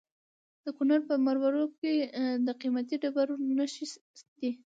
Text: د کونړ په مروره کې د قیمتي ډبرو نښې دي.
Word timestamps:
د 0.63 0.65
کونړ 0.77 0.99
په 1.09 1.15
مروره 1.25 1.63
کې 1.79 1.93
د 2.45 2.47
قیمتي 2.61 2.95
ډبرو 3.03 3.35
نښې 3.57 3.85
دي. 4.39 4.51